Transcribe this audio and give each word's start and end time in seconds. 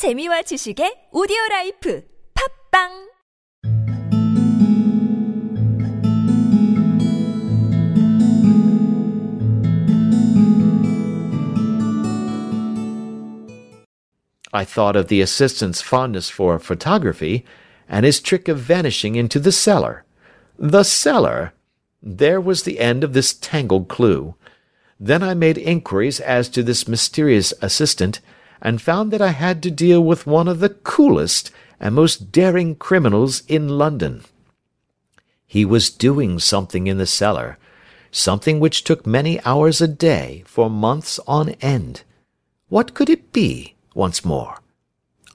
재미와 0.00 0.40
지식의 0.48 1.10
오디오 1.12 1.36
라이프 1.50 2.02
팝빵 2.32 3.10
I 14.54 14.64
thought 14.64 14.96
of 14.96 15.08
the 15.08 15.20
assistant's 15.20 15.82
fondness 15.82 16.30
for 16.30 16.58
photography, 16.58 17.44
and 17.86 18.06
his 18.06 18.20
trick 18.20 18.48
of 18.48 18.56
vanishing 18.56 19.16
into 19.16 19.38
the 19.38 19.52
cellar. 19.52 20.06
The 20.58 20.82
cellar! 20.82 21.52
There 22.02 22.40
was 22.40 22.62
the 22.62 22.80
end 22.80 23.04
of 23.04 23.12
this 23.12 23.34
tangled 23.34 23.88
clue. 23.88 24.34
Then 24.98 25.22
I 25.22 25.34
made 25.34 25.58
inquiries 25.58 26.20
as 26.20 26.48
to 26.56 26.62
this 26.62 26.88
mysterious 26.88 27.52
assistant, 27.60 28.20
and 28.60 28.82
found 28.82 29.10
that 29.12 29.22
I 29.22 29.30
had 29.30 29.62
to 29.62 29.70
deal 29.70 30.02
with 30.02 30.26
one 30.26 30.48
of 30.48 30.60
the 30.60 30.68
coolest 30.68 31.50
and 31.78 31.94
most 31.94 32.30
daring 32.30 32.74
criminals 32.74 33.42
in 33.48 33.68
London. 33.68 34.22
He 35.46 35.64
was 35.64 35.90
doing 35.90 36.38
something 36.38 36.86
in 36.86 36.98
the 36.98 37.06
cellar, 37.06 37.58
something 38.10 38.60
which 38.60 38.84
took 38.84 39.06
many 39.06 39.40
hours 39.44 39.80
a 39.80 39.88
day 39.88 40.42
for 40.46 40.68
months 40.70 41.18
on 41.26 41.50
end. 41.60 42.02
What 42.68 42.94
could 42.94 43.10
it 43.10 43.32
be? 43.32 43.74
once 43.94 44.24
more. 44.24 44.60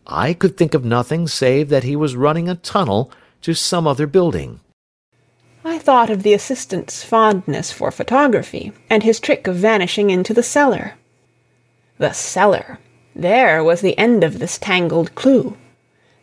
I 0.08 0.34
could 0.34 0.56
think 0.56 0.74
of 0.74 0.86
nothing 0.86 1.28
save 1.28 1.70
that 1.70 1.84
he 1.84 1.96
was 1.96 2.16
running 2.16 2.48
a 2.48 2.56
tunnel 2.56 3.12
to 3.42 3.54
some 3.54 3.88
other 3.88 4.08
building. 4.08 4.60
I 5.64 5.80
thought 5.80 6.10
of 6.10 6.24
the 6.24 6.34
assistant's 6.34 7.04
fondness 7.04 7.72
for 7.72 7.92
photography, 7.92 8.72
and 8.90 9.02
his 9.04 9.20
trick 9.20 9.48
of 9.48 9.56
vanishing 9.56 10.12
into 10.12 10.34
the 10.34 10.44
cellar. 10.44 10.94
The 11.98 12.14
cellar! 12.14 12.80
There 13.16 13.64
was 13.64 13.80
the 13.80 13.98
end 13.98 14.26
of 14.26 14.40
this 14.40 14.58
tangled 14.58 15.16
clue. 15.16 15.56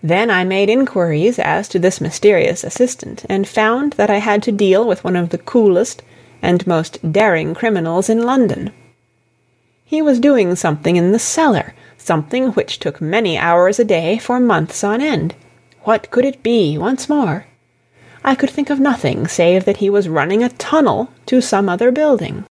Then 0.03 0.31
I 0.31 0.45
made 0.45 0.69
inquiries 0.69 1.39
as 1.39 1.67
to 1.69 1.79
this 1.79 2.01
mysterious 2.01 2.65
assistant, 2.65 3.25
and 3.31 3.49
found 3.49 3.95
that 3.95 4.11
I 4.11 4.19
had 4.19 4.43
to 4.43 4.53
deal 4.53 4.87
with 4.87 5.03
one 5.03 5.17
of 5.17 5.31
the 5.31 5.39
coolest 5.39 6.03
and 6.43 6.67
most 6.67 7.13
daring 7.13 7.55
criminals 7.55 8.11
in 8.11 8.25
London. 8.25 8.73
He 9.85 10.03
was 10.03 10.21
doing 10.21 10.55
something 10.55 10.97
in 10.97 11.13
the 11.13 11.19
cellar, 11.19 11.75
something 11.97 12.49
which 12.49 12.79
took 12.79 13.01
many 13.01 13.39
hours 13.39 13.79
a 13.79 13.85
day 13.85 14.19
for 14.19 14.39
months 14.39 14.85
on 14.85 15.01
end. 15.01 15.35
What 15.85 16.11
could 16.11 16.25
it 16.25 16.43
be, 16.43 16.77
once 16.77 17.09
more? 17.09 17.47
I 18.25 18.35
could 18.35 18.51
think 18.51 18.71
of 18.71 18.81
nothing 18.81 19.27
save 19.29 19.65
that 19.65 19.79
he 19.79 19.89
was 19.89 20.09
running 20.09 20.43
a 20.43 20.49
tunnel 20.49 21.11
to 21.27 21.41
some 21.41 21.69
other 21.69 21.91
building. 21.91 22.45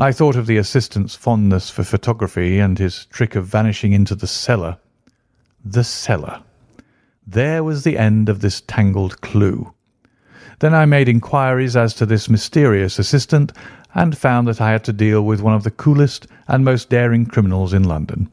I 0.00 0.12
thought 0.12 0.36
of 0.36 0.46
the 0.46 0.58
assistant's 0.58 1.16
fondness 1.16 1.70
for 1.70 1.82
photography 1.82 2.60
and 2.60 2.78
his 2.78 3.06
trick 3.06 3.34
of 3.34 3.46
vanishing 3.46 3.92
into 3.92 4.14
the 4.14 4.28
cellar. 4.28 4.78
The 5.64 5.82
cellar. 5.82 6.40
There 7.26 7.64
was 7.64 7.82
the 7.82 7.98
end 7.98 8.28
of 8.28 8.40
this 8.40 8.60
tangled 8.60 9.20
clue. 9.22 9.74
Then 10.60 10.72
I 10.72 10.86
made 10.86 11.08
inquiries 11.08 11.76
as 11.76 11.94
to 11.94 12.06
this 12.06 12.28
mysterious 12.28 13.00
assistant, 13.00 13.52
and 13.92 14.16
found 14.16 14.46
that 14.46 14.60
I 14.60 14.70
had 14.70 14.84
to 14.84 14.92
deal 14.92 15.22
with 15.22 15.40
one 15.40 15.54
of 15.54 15.64
the 15.64 15.70
coolest 15.72 16.28
and 16.46 16.64
most 16.64 16.88
daring 16.88 17.26
criminals 17.26 17.72
in 17.72 17.82
London. 17.82 18.30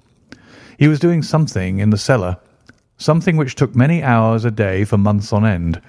He 0.77 0.88
was 0.88 1.00
doing 1.00 1.23
something 1.23 1.79
in 1.79 1.89
the 1.89 1.97
cellar, 1.97 2.38
something 2.97 3.38
which 3.38 3.55
took 3.55 3.75
many 3.75 4.03
hours 4.03 4.45
a 4.45 4.52
day 4.52 4.85
for 4.85 5.00
months 5.00 5.33
on 5.33 5.44
end. 5.44 5.81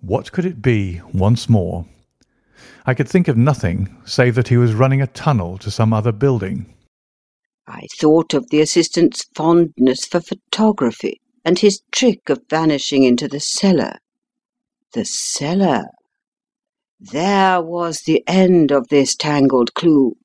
What 0.00 0.32
could 0.32 0.46
it 0.46 0.62
be, 0.62 1.02
once 1.12 1.46
more? 1.46 1.84
I 2.86 2.94
could 2.94 3.08
think 3.08 3.28
of 3.28 3.36
nothing 3.36 3.96
save 4.04 4.34
that 4.34 4.48
he 4.48 4.56
was 4.56 4.74
running 4.74 5.02
a 5.02 5.06
tunnel 5.06 5.58
to 5.58 5.70
some 5.70 5.92
other 5.92 6.12
building. 6.12 6.72
I 7.66 7.86
thought 7.98 8.32
of 8.32 8.50
the 8.50 8.60
assistant's 8.60 9.24
fondness 9.34 10.04
for 10.04 10.20
photography, 10.20 11.20
and 11.44 11.58
his 11.58 11.82
trick 11.90 12.28
of 12.28 12.42
vanishing 12.48 13.02
into 13.02 13.28
the 13.28 13.40
cellar. 13.40 13.98
The 14.92 15.04
cellar! 15.04 15.84
There 17.00 17.60
was 17.60 18.02
the 18.02 18.22
end 18.26 18.72
of 18.72 18.88
this 18.88 19.14
tangled 19.14 19.74
clue. 19.74 20.16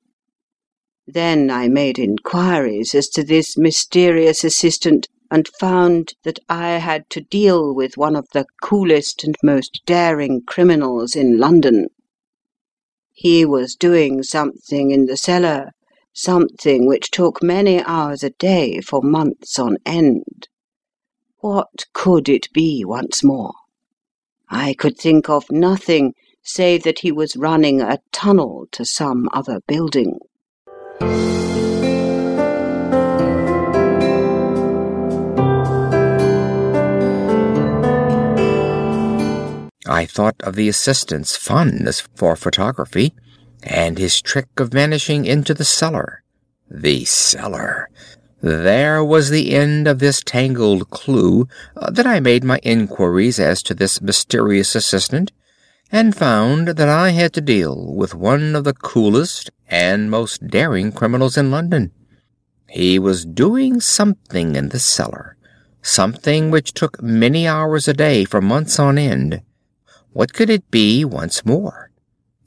Then 1.06 1.50
I 1.50 1.68
made 1.68 1.98
inquiries 1.98 2.94
as 2.94 3.08
to 3.08 3.24
this 3.24 3.58
mysterious 3.58 4.44
assistant, 4.44 5.08
and 5.30 5.48
found 5.58 6.14
that 6.22 6.38
I 6.48 6.72
had 6.78 7.10
to 7.10 7.20
deal 7.20 7.74
with 7.74 7.96
one 7.96 8.14
of 8.14 8.28
the 8.32 8.46
coolest 8.62 9.24
and 9.24 9.34
most 9.42 9.82
daring 9.84 10.42
criminals 10.46 11.16
in 11.16 11.38
London. 11.38 11.88
He 13.14 13.44
was 13.44 13.74
doing 13.74 14.22
something 14.22 14.90
in 14.90 15.06
the 15.06 15.16
cellar, 15.16 15.72
something 16.12 16.86
which 16.86 17.10
took 17.10 17.42
many 17.42 17.82
hours 17.82 18.22
a 18.22 18.30
day 18.30 18.80
for 18.80 19.02
months 19.02 19.58
on 19.58 19.76
end. 19.84 20.48
What 21.38 21.86
could 21.92 22.28
it 22.28 22.52
be 22.52 22.84
once 22.84 23.22
more? 23.22 23.52
I 24.48 24.74
could 24.74 24.98
think 24.98 25.28
of 25.28 25.50
nothing 25.50 26.14
save 26.42 26.82
that 26.82 27.00
he 27.00 27.12
was 27.12 27.36
running 27.36 27.80
a 27.80 27.98
tunnel 28.12 28.66
to 28.72 28.84
some 28.84 29.28
other 29.32 29.60
building. 29.66 30.18
I 39.86 40.06
thought 40.06 40.40
of 40.42 40.54
the 40.54 40.68
assistant's 40.68 41.36
fondness 41.36 42.02
for 42.14 42.36
photography, 42.36 43.14
and 43.62 43.98
his 43.98 44.22
trick 44.22 44.48
of 44.58 44.70
vanishing 44.70 45.24
into 45.24 45.54
the 45.54 45.64
cellar. 45.64 46.22
The 46.70 47.04
cellar! 47.04 47.88
There 48.40 49.04
was 49.04 49.30
the 49.30 49.52
end 49.52 49.86
of 49.86 50.00
this 50.00 50.20
tangled 50.24 50.90
clue. 50.90 51.46
Uh, 51.76 51.90
then 51.90 52.06
I 52.06 52.18
made 52.18 52.42
my 52.42 52.58
inquiries 52.64 53.38
as 53.38 53.62
to 53.64 53.74
this 53.74 54.00
mysterious 54.00 54.74
assistant, 54.74 55.30
and 55.92 56.16
found 56.16 56.68
that 56.68 56.88
I 56.88 57.10
had 57.10 57.32
to 57.34 57.40
deal 57.40 57.94
with 57.94 58.14
one 58.14 58.56
of 58.56 58.64
the 58.64 58.72
coolest 58.72 59.50
and 59.68 60.10
most 60.10 60.48
daring 60.48 60.90
criminals 60.90 61.36
in 61.36 61.50
London. 61.50 61.92
He 62.68 62.98
was 62.98 63.24
doing 63.24 63.80
something 63.80 64.56
in 64.56 64.70
the 64.70 64.78
cellar, 64.78 65.36
something 65.82 66.50
which 66.50 66.72
took 66.72 67.02
many 67.02 67.46
hours 67.46 67.86
a 67.86 67.92
day 67.92 68.24
for 68.24 68.40
months 68.40 68.78
on 68.78 68.96
end. 68.96 69.42
What 70.12 70.34
could 70.34 70.50
it 70.50 70.70
be 70.70 71.04
once 71.04 71.46
more? 71.46 71.90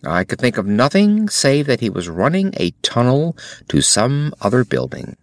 I 0.06 0.24
could 0.24 0.40
think 0.40 0.58
of 0.58 0.68
nothing 0.68 1.30
save 1.30 1.66
that 1.66 1.80
he 1.80 1.90
was 1.90 2.08
running 2.08 2.54
a 2.58 2.72
tunnel 2.84 3.36
to 3.70 3.82
some 3.82 4.34
other 4.40 4.64
building. 4.64 5.18